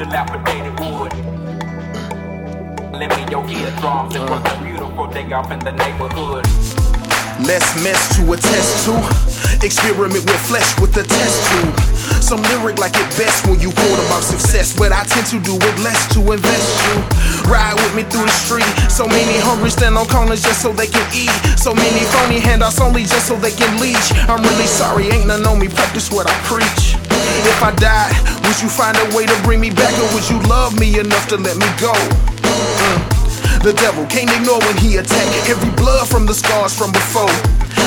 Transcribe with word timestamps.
dilapidated 0.00 0.72
wood. 0.80 1.12
Lend 2.96 3.12
me 3.12 3.22
your 3.28 3.44
eardrums. 3.44 4.14
It 4.16 4.24
was 4.24 4.42
a 4.48 4.56
beautiful 4.64 5.06
day 5.08 5.30
off 5.32 5.50
in 5.52 5.58
the 5.60 5.72
neighborhood. 5.72 6.44
Less 7.44 7.68
mess 7.84 8.00
to 8.16 8.32
attest 8.32 8.88
to. 8.88 8.96
Experiment 9.64 10.24
with 10.24 10.40
flesh 10.48 10.72
with 10.80 10.96
a 10.96 11.04
test 11.04 11.36
tube. 11.52 11.76
Some 12.22 12.40
lyric 12.48 12.78
like 12.78 12.96
it 12.96 13.08
best 13.20 13.46
when 13.46 13.60
you 13.60 13.72
quote 13.72 14.00
about 14.08 14.24
success, 14.24 14.76
but 14.76 14.90
I 14.92 15.04
tend 15.04 15.26
to 15.36 15.38
do 15.40 15.56
it 15.56 15.76
less 15.84 16.00
to 16.14 16.20
invest 16.32 16.68
you. 16.88 16.96
Ride 17.50 17.76
with 17.76 17.94
me 17.94 18.02
through 18.08 18.24
the 18.24 18.36
street. 18.40 18.68
So 18.88 19.06
many 19.06 19.36
hungry 19.40 19.70
stand 19.70 19.96
on 19.96 20.06
corners 20.06 20.42
just 20.42 20.62
so 20.62 20.72
they 20.72 20.86
can 20.86 21.04
eat. 21.12 21.32
So 21.60 21.74
many 21.74 22.04
phony 22.16 22.40
handouts 22.40 22.80
only 22.80 23.04
just 23.04 23.28
so 23.28 23.36
they 23.36 23.52
can 23.52 23.80
leech. 23.80 24.12
I'm 24.28 24.42
really 24.42 24.66
sorry, 24.66 25.08
ain't 25.08 25.26
none 25.26 25.44
on 25.46 25.58
me. 25.58 25.68
Practice 25.68 26.10
what 26.10 26.26
I 26.28 26.36
preach. 26.48 26.99
If 27.46 27.62
I 27.62 27.72
died, 27.76 28.14
would 28.44 28.60
you 28.60 28.68
find 28.68 28.96
a 28.96 29.06
way 29.16 29.26
to 29.26 29.36
bring 29.42 29.60
me 29.60 29.70
back, 29.70 29.92
or 29.98 30.08
would 30.14 30.28
you 30.28 30.38
love 30.48 30.78
me 30.78 30.98
enough 30.98 31.28
to 31.28 31.36
let 31.36 31.56
me 31.56 31.68
go? 31.80 31.92
Mm. 32.42 33.20
The 33.62 33.74
devil 33.74 34.06
can't 34.06 34.30
ignore 34.32 34.58
when 34.60 34.76
he 34.78 34.96
attack 34.96 35.28
every 35.48 35.70
blood 35.76 36.08
from 36.08 36.24
the 36.24 36.32
scars 36.32 36.72
from 36.72 36.92
before. 36.92 37.28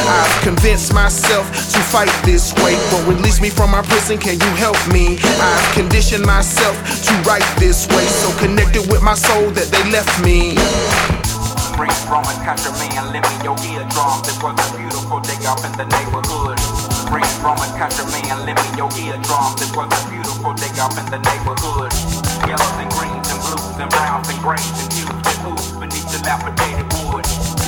I've 0.06 0.42
convinced 0.44 0.94
myself 0.94 1.50
to 1.73 1.80
fight 1.80 2.14
this 2.23 2.54
way. 2.62 2.76
But 2.92 3.08
release 3.08 3.42
me 3.42 3.50
from 3.50 3.72
my 3.72 3.82
prison, 3.82 4.20
can 4.20 4.40
you 4.40 4.54
help 4.54 4.78
me? 4.94 5.18
I've 5.42 5.73
conditioned 5.73 6.26
myself 6.26 6.78
to 7.06 7.14
write 7.28 7.45
this 7.58 7.88
way. 7.88 8.06
So 8.06 8.30
connected 8.38 8.86
with 8.92 9.02
my 9.02 9.16
soul 9.16 9.50
that 9.52 9.68
they 9.73 9.84
left 9.90 10.14
me. 10.23 10.54
Bring 11.75 11.90
Roman 12.06 12.38
country 12.45 12.72
man, 12.78 13.09
me 13.12 13.20
your 13.44 13.58
eardrums. 13.66 14.30
It 14.30 14.38
was 14.44 14.53
a 14.53 14.78
beautiful 14.78 15.22
day 15.22 15.42
off 15.47 15.66
in 15.66 15.72
the 15.73 15.86
neighborhood. 15.90 16.92
Bring 17.14 17.30
Roman 17.45 17.69
country 17.78 18.09
man, 18.09 18.42
lend 18.42 18.58
me 18.58 18.69
your 18.73 18.89
eardrums. 18.97 19.61
It 19.61 19.69
was 19.78 19.86
a 19.86 20.02
beautiful 20.09 20.50
day 20.58 20.73
off 20.81 20.97
in 20.97 21.06
the 21.14 21.22
neighborhood. 21.22 21.94
Yellows 22.50 22.78
and 22.81 22.89
greens 22.89 23.30
and 23.30 23.38
blues 23.38 23.78
and 23.78 23.89
browns 23.94 24.33
and 24.33 24.42
grays 24.42 24.66
and 24.81 24.89
hues 24.89 25.14
and 25.14 25.38
blues 25.45 25.78
beneath 25.78 26.09
the 26.09 26.17
dilapidated 26.25 26.89
wood. 27.06 27.22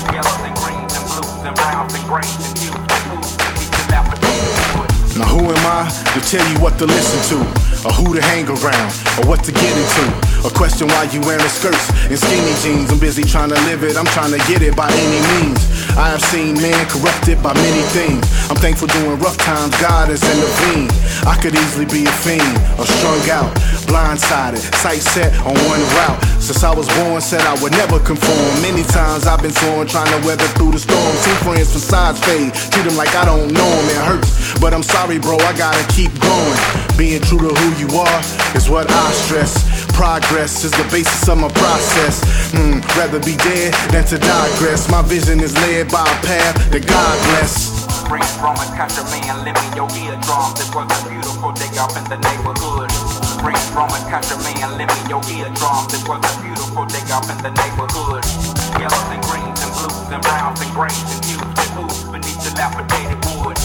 Yellows 0.10 0.42
and 0.50 0.56
greens 0.66 0.98
and 0.98 1.06
blues 1.14 1.30
and 1.46 1.54
browns 1.54 1.94
and 1.94 2.06
grays 2.10 2.34
and 2.42 2.58
hues 2.58 2.74
and 2.74 3.04
blues 3.06 3.38
beneath 3.38 3.70
dilapidated 3.86 4.58
wood. 4.74 4.90
Now 5.14 5.30
who 5.30 5.46
am 5.46 5.66
I 5.70 5.94
to 5.94 6.20
tell 6.26 6.42
you 6.50 6.58
what 6.58 6.82
to 6.82 6.90
listen 6.90 7.22
to, 7.30 7.38
or 7.86 7.94
who 7.94 8.18
to 8.18 8.22
hang 8.26 8.50
around, 8.50 8.90
or 9.22 9.30
what 9.30 9.46
to 9.46 9.54
get 9.54 9.74
into? 9.78 10.06
A 10.42 10.50
question 10.50 10.90
why 10.90 11.06
you 11.14 11.22
wearing 11.22 11.46
skirts 11.54 11.86
and 12.10 12.18
skinny 12.18 12.58
jeans. 12.66 12.90
I'm 12.90 12.98
busy 12.98 13.22
trying 13.22 13.54
to 13.54 13.60
live 13.70 13.86
it, 13.86 13.94
I'm 13.94 14.10
trying 14.10 14.34
to 14.34 14.42
get 14.50 14.66
it 14.66 14.76
by 14.76 14.90
any 14.90 15.22
means. 15.38 15.75
I 15.96 16.12
have 16.12 16.22
seen 16.22 16.56
men 16.60 16.76
corrupted 16.92 17.42
by 17.42 17.54
many 17.56 17.82
things. 17.96 18.20
I'm 18.52 18.60
thankful 18.60 18.88
during 18.92 19.18
rough 19.20 19.38
times, 19.38 19.72
God 19.80 20.12
has 20.12 20.20
intervened. 20.22 20.92
I 21.24 21.40
could 21.40 21.56
easily 21.56 21.88
be 21.88 22.04
a 22.04 22.12
fiend, 22.12 22.44
or 22.76 22.84
strung 22.84 23.24
out, 23.32 23.56
blindsided, 23.88 24.60
sight 24.84 25.00
set 25.00 25.32
on 25.48 25.56
one 25.56 25.80
route. 25.96 26.20
Since 26.44 26.64
I 26.64 26.76
was 26.76 26.88
born, 27.00 27.22
said 27.22 27.42
I 27.42 27.56
would 27.64 27.72
never 27.72 27.98
conform. 28.00 28.62
Many 28.62 28.84
times 28.84 29.26
I've 29.26 29.42
been 29.42 29.56
torn, 29.56 29.88
trying 29.88 30.12
to 30.12 30.20
weather 30.28 30.46
through 30.60 30.76
the 30.76 30.80
storm. 30.84 31.14
Two 31.24 31.36
friends 31.48 31.72
from 31.72 31.82
sides 31.82 32.20
fade, 32.28 32.54
treat 32.54 32.84
them 32.84 32.98
like 32.98 33.16
I 33.16 33.26
don't 33.26 33.50
know 33.56 33.66
them. 33.66 33.90
It 33.90 34.02
hurts, 34.04 34.60
but 34.60 34.74
I'm 34.74 34.84
sorry, 34.84 35.18
bro, 35.18 35.40
I 35.40 35.56
gotta 35.58 35.82
keep 35.96 36.12
going. 36.20 36.60
Being 37.00 37.22
true 37.24 37.40
to 37.40 37.52
who 37.56 37.68
you 37.80 37.90
are 37.98 38.20
is 38.54 38.70
what 38.70 38.92
I 38.92 39.12
stress. 39.26 39.56
Progress 39.96 40.68
is 40.68 40.72
the 40.76 40.84
basis 40.92 41.24
of 41.32 41.40
my 41.40 41.48
process. 41.48 42.20
Hmm, 42.52 42.84
rather 43.00 43.24
be 43.24 43.40
dead 43.40 43.72
than 43.96 44.04
to 44.12 44.20
digress. 44.20 44.92
My 44.92 45.02
vision 45.02 45.40
is 45.40 45.56
led 45.64 45.88
by 45.88 46.04
a 46.04 46.18
path 46.20 46.60
that 46.76 46.84
God 46.84 47.16
bless. 47.32 47.72
Bring 48.04 48.28
Roman 48.44 48.68
country 48.76 49.08
man, 49.08 49.48
me 49.48 49.56
your 49.72 49.88
eardrums. 49.96 50.60
It 50.60 50.68
was 50.76 50.92
a 50.92 51.00
beautiful 51.08 51.56
day 51.56 51.72
off 51.80 51.96
in 51.96 52.04
the 52.12 52.20
neighborhood. 52.20 52.92
Bring 53.40 53.56
Roman 53.72 54.04
country 54.12 54.36
man, 54.44 54.76
me 54.76 54.84
your 55.08 55.24
eardrums. 55.32 55.96
It 55.96 56.04
was 56.04 56.20
a 56.20 56.34
beautiful 56.44 56.84
day 56.92 57.08
off 57.16 57.32
in 57.32 57.40
the 57.40 57.56
neighborhood. 57.56 58.28
Yellows 58.76 59.10
and 59.16 59.24
greens 59.32 59.64
and 59.64 59.72
blues 59.80 60.12
and 60.12 60.22
browns 60.28 60.60
and 60.60 60.72
grays 60.76 60.92
and 61.08 61.24
hues 61.24 61.40
and 61.40 61.72
blues 61.72 62.04
beneath 62.12 62.44
the 62.44 62.52
dilapidated 62.52 63.20
wood. 63.32 63.56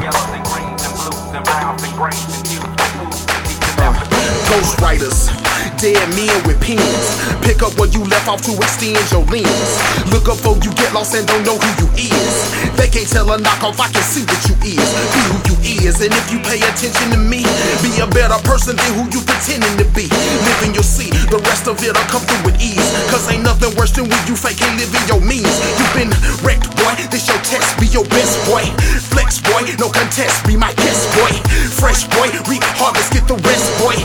Yellows 0.00 0.32
and 0.32 0.44
greens 0.48 0.80
and 0.80 0.94
blues 0.96 1.28
and 1.28 1.44
browns 1.44 1.84
and 1.84 1.92
grays 1.92 2.24
and 2.24 2.44
hues 2.48 2.72
and 2.72 2.92
blues 2.96 3.20
beneath 3.28 3.60
dilapidated 3.76 4.32
wood. 4.32 4.48
Ghostwriters, 4.48 5.43
dead 5.82 5.98
men 6.14 6.38
with 6.46 6.60
pens. 6.62 7.18
Pick 7.42 7.62
up 7.62 7.74
where 7.74 7.90
you 7.90 8.06
left 8.06 8.28
off 8.30 8.42
to 8.46 8.54
extend 8.62 9.02
your 9.10 9.26
lens. 9.26 9.70
Look 10.14 10.30
up 10.30 10.44
before 10.44 10.60
you 10.60 10.76
get 10.76 10.92
lost 10.92 11.16
and 11.16 11.24
don't 11.24 11.40
know 11.40 11.56
who 11.56 11.70
you 11.80 11.88
is. 12.12 12.34
They 12.76 12.84
can't 12.84 13.08
tell 13.08 13.24
a 13.32 13.40
knockoff, 13.40 13.80
I 13.80 13.88
can 13.88 14.04
see 14.04 14.20
what 14.28 14.36
you 14.44 14.52
is. 14.76 14.84
Be 14.84 15.20
who 15.32 15.36
you 15.48 15.56
is, 15.88 16.04
and 16.04 16.12
if 16.12 16.26
you 16.28 16.36
pay 16.44 16.60
attention 16.60 17.16
to 17.16 17.18
me, 17.18 17.40
be 17.80 17.88
a 17.96 18.06
better 18.12 18.36
person 18.44 18.76
than 18.76 18.92
who 18.92 19.08
you 19.08 19.24
pretending 19.24 19.72
to 19.80 19.88
be. 19.96 20.04
Living 20.44 20.76
you'll 20.76 20.84
see, 20.84 21.08
the 21.32 21.40
rest 21.48 21.64
of 21.64 21.80
it'll 21.80 21.96
come 22.12 22.20
through 22.28 22.44
with 22.44 22.60
ease. 22.60 22.84
Cause 23.08 23.24
ain't 23.32 23.40
nothing 23.40 23.72
worse 23.80 23.96
than 23.96 24.04
when 24.04 24.20
you 24.28 24.36
fake 24.36 24.60
and 24.60 24.76
living 24.76 25.04
your 25.08 25.24
means. 25.24 25.48
you 25.80 25.86
been 25.96 26.12
wrecked, 26.44 26.68
boy. 26.76 26.92
This 27.08 27.24
your 27.24 27.40
test, 27.40 27.80
be 27.80 27.88
your 27.88 28.04
best 28.12 28.36
boy. 28.44 28.68
Flex 29.08 29.40
boy, 29.40 29.64
no 29.80 29.88
contest, 29.88 30.44
be 30.44 30.60
my 30.60 30.72
guest 30.76 31.08
boy. 31.16 31.32
Fresh 31.72 32.04
boy, 32.12 32.28
reap 32.52 32.64
harvest, 32.76 33.16
get 33.16 33.24
the 33.24 33.38
rest, 33.40 33.70
boy. 33.80 33.96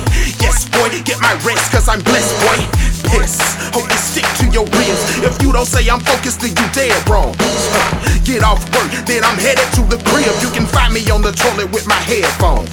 Get 1.10 1.18
my 1.26 1.34
rest, 1.42 1.74
cause 1.74 1.90
I'm 1.90 2.06
blessed, 2.06 2.38
boy. 2.46 2.62
Piss, 3.10 3.42
hope 3.74 3.90
you 3.90 3.98
stick 3.98 4.30
to 4.38 4.46
your 4.54 4.70
ribs. 4.78 5.02
If 5.26 5.42
you 5.42 5.50
don't 5.50 5.66
say 5.66 5.82
I'm 5.90 6.06
focused, 6.06 6.46
then 6.46 6.54
you 6.54 6.66
dead 6.70 6.94
wrong. 7.10 7.34
Get 8.30 8.46
off 8.46 8.62
work, 8.78 8.94
then 9.10 9.26
I'm 9.26 9.42
headed 9.42 9.66
to 9.74 9.82
the 9.90 9.98
crib. 10.06 10.30
You 10.46 10.54
can 10.54 10.70
find 10.70 10.94
me 10.94 11.02
on 11.10 11.26
the 11.26 11.34
toilet 11.34 11.74
with 11.74 11.90
my 11.90 11.98
headphones. 11.98 12.70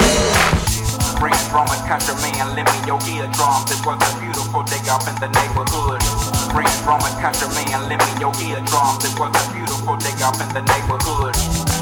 Bring 1.16 1.32
a 1.32 1.76
country 1.88 2.12
man, 2.20 2.52
lend 2.52 2.68
me 2.68 2.78
your 2.84 3.00
eardrums. 3.08 3.72
It 3.72 3.80
was 3.88 4.04
a 4.04 4.10
beautiful 4.20 4.68
day 4.68 4.84
off 4.92 5.08
in 5.08 5.16
the 5.16 5.32
neighborhood. 5.32 6.04
Bring 6.52 6.68
a 6.68 7.12
country 7.16 7.48
man, 7.56 7.88
lend 7.88 8.04
me 8.04 8.12
your 8.20 8.36
eardrums. 8.36 9.00
It 9.00 9.16
was 9.16 9.32
a 9.32 9.44
beautiful 9.56 9.96
day 9.96 10.12
off 10.20 10.36
in 10.44 10.52
the 10.52 10.60
neighborhood. 10.60 11.32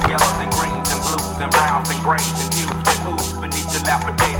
Yellows 0.07 0.39
and 0.39 0.55
greens 0.55 0.87
and 0.87 1.03
blues 1.03 1.35
and 1.35 1.51
browns 1.51 1.91
and 1.91 1.99
grays 2.07 2.31
and 2.31 2.55
hues 2.55 2.71
and 2.71 2.99
blues 3.03 3.27
beneath 3.43 3.75
the 3.75 3.83
wood. 4.07 4.34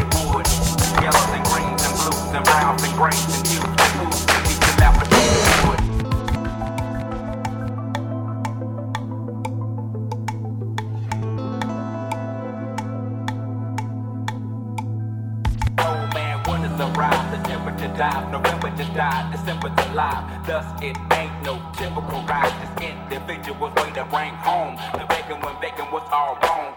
And 2.35 2.45
greens 2.95 3.37
and 3.39 3.77
blues 3.77 4.27
and 4.27 4.75
and 4.75 5.07
and 5.07 5.09
and 5.15 5.61
wood. 5.69 5.81
Oh 15.79 16.11
rise? 16.99 17.31
The 17.31 17.39
temperature 17.49 17.93
dives. 17.97 18.33
November 18.33 18.71
just 18.77 18.95
died, 18.95 19.31
December's 19.31 19.87
alive. 19.87 20.45
Thus, 20.45 20.67
it 20.83 20.99
ain't 21.13 21.43
no 21.45 21.63
typical 21.75 22.23
rise. 22.27 22.51
Just 22.61 22.81
individuals 22.81 23.73
way 23.77 23.93
to 23.93 24.05
bring 24.07 24.35
home. 24.43 24.75
The 24.95 25.07
bacon 25.09 25.41
when 25.41 25.55
bacon 25.61 25.89
was 25.93 26.03
all 26.11 26.37
wrong. 26.43 26.75